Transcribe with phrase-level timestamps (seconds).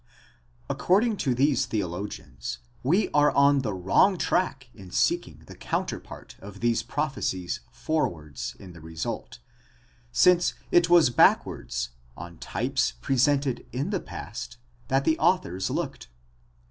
[0.67, 6.59] According to these theologians, we are on the wrong track in seeking the counterpart of
[6.59, 9.37] these prophecies forwards, in the result;
[10.11, 16.07] since it was back wards, on types presented in the past, that the authors looked.